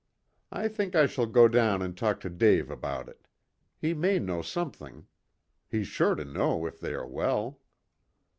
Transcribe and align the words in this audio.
I 0.51 0.67
think 0.67 0.95
I 0.95 1.05
shall 1.05 1.27
go 1.27 1.47
down 1.47 1.83
and 1.83 1.95
talk 1.95 2.21
to 2.21 2.29
Dave 2.31 2.71
about 2.71 3.07
it. 3.07 3.27
He 3.77 3.93
may 3.93 4.17
know 4.17 4.41
something. 4.41 5.05
He's 5.69 5.85
sure 5.85 6.15
to 6.15 6.25
know 6.25 6.65
if 6.65 6.79
they 6.79 6.95
are 6.95 7.05
well." 7.05 7.59